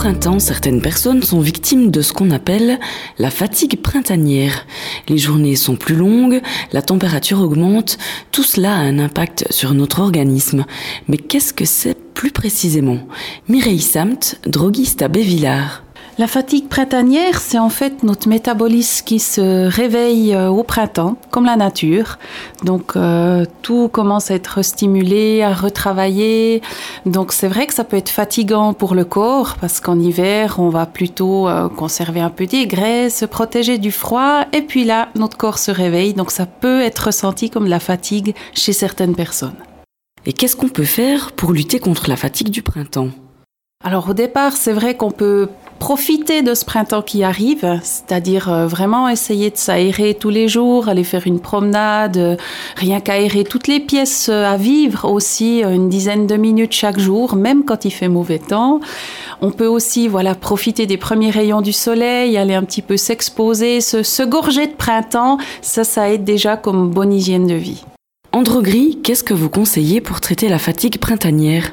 printemps, 0.00 0.38
certaines 0.38 0.80
personnes 0.80 1.22
sont 1.22 1.40
victimes 1.40 1.90
de 1.90 2.00
ce 2.00 2.14
qu'on 2.14 2.30
appelle 2.30 2.80
la 3.18 3.30
fatigue 3.30 3.82
printanière. 3.82 4.66
Les 5.10 5.18
journées 5.18 5.56
sont 5.56 5.76
plus 5.76 5.94
longues, 5.94 6.40
la 6.72 6.80
température 6.80 7.42
augmente, 7.42 7.98
tout 8.32 8.42
cela 8.42 8.76
a 8.76 8.78
un 8.78 8.98
impact 8.98 9.44
sur 9.50 9.74
notre 9.74 10.00
organisme. 10.00 10.64
Mais 11.08 11.18
qu'est-ce 11.18 11.52
que 11.52 11.66
c'est 11.66 11.98
plus 12.14 12.30
précisément? 12.30 13.00
Mireille 13.50 13.82
Samt, 13.82 14.40
droguiste 14.46 15.02
à 15.02 15.08
Bévillard. 15.08 15.84
La 16.20 16.26
fatigue 16.26 16.68
printanière, 16.68 17.40
c'est 17.40 17.58
en 17.58 17.70
fait 17.70 18.02
notre 18.02 18.28
métabolisme 18.28 19.06
qui 19.06 19.18
se 19.20 19.66
réveille 19.66 20.34
euh, 20.34 20.50
au 20.50 20.62
printemps, 20.64 21.16
comme 21.30 21.46
la 21.46 21.56
nature. 21.56 22.18
Donc 22.62 22.94
euh, 22.94 23.46
tout 23.62 23.88
commence 23.88 24.30
à 24.30 24.34
être 24.34 24.60
stimulé, 24.60 25.40
à 25.40 25.54
retravailler. 25.54 26.60
Donc 27.06 27.32
c'est 27.32 27.48
vrai 27.48 27.66
que 27.66 27.72
ça 27.72 27.84
peut 27.84 27.96
être 27.96 28.10
fatigant 28.10 28.74
pour 28.74 28.94
le 28.94 29.06
corps 29.06 29.56
parce 29.62 29.80
qu'en 29.80 29.98
hiver, 29.98 30.56
on 30.58 30.68
va 30.68 30.84
plutôt 30.84 31.48
euh, 31.48 31.70
conserver 31.70 32.20
un 32.20 32.28
peu 32.28 32.44
des 32.44 32.66
graisses, 32.66 33.20
se 33.20 33.24
protéger 33.24 33.78
du 33.78 33.90
froid. 33.90 34.44
Et 34.52 34.60
puis 34.60 34.84
là, 34.84 35.08
notre 35.14 35.38
corps 35.38 35.58
se 35.58 35.70
réveille. 35.70 36.12
Donc 36.12 36.32
ça 36.32 36.44
peut 36.44 36.82
être 36.82 37.06
ressenti 37.06 37.48
comme 37.48 37.64
de 37.64 37.70
la 37.70 37.80
fatigue 37.80 38.34
chez 38.52 38.74
certaines 38.74 39.14
personnes. 39.14 39.56
Et 40.26 40.34
qu'est-ce 40.34 40.56
qu'on 40.56 40.68
peut 40.68 40.84
faire 40.84 41.32
pour 41.32 41.52
lutter 41.52 41.78
contre 41.78 42.10
la 42.10 42.16
fatigue 42.16 42.50
du 42.50 42.60
printemps? 42.60 43.08
Alors 43.82 44.10
au 44.10 44.12
départ, 44.12 44.52
c'est 44.58 44.74
vrai 44.74 44.94
qu'on 44.94 45.10
peut 45.10 45.48
profiter 45.80 46.42
de 46.42 46.54
ce 46.54 46.64
printemps 46.64 47.02
qui 47.02 47.24
arrive, 47.24 47.80
c'est-à-dire 47.82 48.52
euh, 48.52 48.66
vraiment 48.68 49.08
essayer 49.08 49.50
de 49.50 49.56
s'aérer 49.56 50.14
tous 50.14 50.28
les 50.28 50.46
jours, 50.46 50.88
aller 50.88 51.02
faire 51.02 51.26
une 51.26 51.40
promenade, 51.40 52.16
euh, 52.18 52.36
rien 52.76 53.00
qu'aérer 53.00 53.42
toutes 53.42 53.66
les 53.66 53.80
pièces 53.80 54.28
euh, 54.28 54.44
à 54.44 54.56
vivre 54.56 55.10
aussi 55.10 55.62
une 55.62 55.88
dizaine 55.88 56.26
de 56.26 56.36
minutes 56.36 56.72
chaque 56.72 57.00
jour, 57.00 57.34
même 57.34 57.64
quand 57.64 57.86
il 57.86 57.90
fait 57.90 58.08
mauvais 58.08 58.38
temps. 58.38 58.80
On 59.40 59.50
peut 59.50 59.66
aussi 59.66 60.06
voilà 60.06 60.34
profiter 60.34 60.86
des 60.86 60.98
premiers 60.98 61.30
rayons 61.30 61.62
du 61.62 61.72
soleil, 61.72 62.36
aller 62.36 62.54
un 62.54 62.62
petit 62.62 62.82
peu 62.82 62.98
s'exposer, 62.98 63.80
se, 63.80 64.02
se 64.02 64.22
gorger 64.22 64.66
de 64.66 64.74
printemps, 64.74 65.38
ça 65.62 65.82
ça 65.82 66.10
aide 66.10 66.24
déjà 66.24 66.56
comme 66.58 66.90
bonne 66.90 67.12
hygiène 67.12 67.46
de 67.46 67.54
vie. 67.54 67.82
Androgris, 68.32 69.00
qu'est-ce 69.02 69.24
que 69.24 69.34
vous 69.34 69.48
conseillez 69.48 70.00
pour 70.00 70.20
traiter 70.20 70.48
la 70.48 70.58
fatigue 70.58 70.98
printanière? 70.98 71.72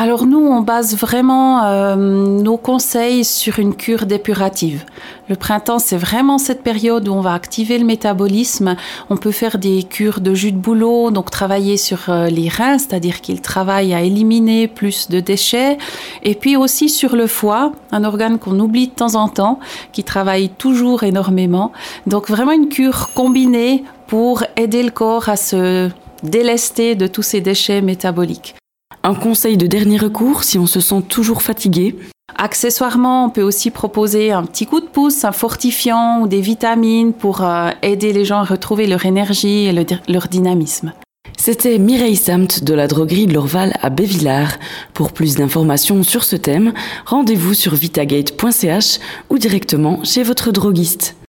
Alors 0.00 0.26
nous, 0.26 0.38
on 0.38 0.60
base 0.60 0.96
vraiment 0.96 1.64
euh, 1.64 1.96
nos 1.96 2.56
conseils 2.56 3.24
sur 3.24 3.58
une 3.58 3.74
cure 3.74 4.06
dépurative. 4.06 4.84
Le 5.28 5.34
printemps, 5.34 5.80
c'est 5.80 5.96
vraiment 5.96 6.38
cette 6.38 6.62
période 6.62 7.08
où 7.08 7.12
on 7.12 7.20
va 7.20 7.32
activer 7.32 7.78
le 7.78 7.84
métabolisme. 7.84 8.76
On 9.10 9.16
peut 9.16 9.32
faire 9.32 9.58
des 9.58 9.82
cures 9.82 10.20
de 10.20 10.34
jus 10.34 10.52
de 10.52 10.56
bouleau, 10.56 11.10
donc 11.10 11.32
travailler 11.32 11.76
sur 11.76 12.10
euh, 12.10 12.28
les 12.28 12.48
reins, 12.48 12.78
c'est-à-dire 12.78 13.20
qu'il 13.20 13.40
travaille 13.40 13.92
à 13.92 14.02
éliminer 14.02 14.68
plus 14.68 15.08
de 15.08 15.18
déchets. 15.18 15.78
Et 16.22 16.36
puis 16.36 16.56
aussi 16.56 16.88
sur 16.88 17.16
le 17.16 17.26
foie, 17.26 17.72
un 17.90 18.04
organe 18.04 18.38
qu'on 18.38 18.60
oublie 18.60 18.86
de 18.86 18.94
temps 18.94 19.16
en 19.16 19.26
temps, 19.26 19.58
qui 19.90 20.04
travaille 20.04 20.48
toujours 20.48 21.02
énormément. 21.02 21.72
Donc 22.06 22.30
vraiment 22.30 22.52
une 22.52 22.68
cure 22.68 23.10
combinée 23.14 23.82
pour 24.06 24.44
aider 24.56 24.84
le 24.84 24.92
corps 24.92 25.28
à 25.28 25.36
se 25.36 25.90
délester 26.22 26.94
de 26.94 27.08
tous 27.08 27.22
ces 27.22 27.40
déchets 27.40 27.80
métaboliques. 27.80 28.57
Un 29.02 29.14
conseil 29.14 29.56
de 29.56 29.66
dernier 29.66 29.96
recours 29.96 30.44
si 30.44 30.58
on 30.58 30.66
se 30.66 30.80
sent 30.80 31.02
toujours 31.08 31.42
fatigué 31.42 31.96
Accessoirement, 32.36 33.24
on 33.24 33.30
peut 33.30 33.42
aussi 33.42 33.70
proposer 33.70 34.32
un 34.32 34.44
petit 34.44 34.66
coup 34.66 34.80
de 34.80 34.86
pouce, 34.86 35.24
un 35.24 35.32
fortifiant 35.32 36.20
ou 36.20 36.28
des 36.28 36.40
vitamines 36.40 37.12
pour 37.12 37.42
euh, 37.42 37.70
aider 37.82 38.12
les 38.12 38.24
gens 38.24 38.38
à 38.38 38.44
retrouver 38.44 38.86
leur 38.86 39.06
énergie 39.06 39.66
et 39.66 39.86
leur 40.08 40.28
dynamisme. 40.28 40.92
C'était 41.36 41.78
Mireille 41.78 42.16
Samt 42.16 42.64
de 42.64 42.74
la 42.74 42.86
droguerie 42.86 43.26
de 43.26 43.32
l'Orval 43.32 43.72
à 43.80 43.90
Bévillard. 43.90 44.58
Pour 44.92 45.12
plus 45.12 45.36
d'informations 45.36 46.02
sur 46.02 46.24
ce 46.24 46.36
thème, 46.36 46.72
rendez-vous 47.06 47.54
sur 47.54 47.74
vitagate.ch 47.74 48.98
ou 49.30 49.38
directement 49.38 50.04
chez 50.04 50.22
votre 50.22 50.52
droguiste. 50.52 51.16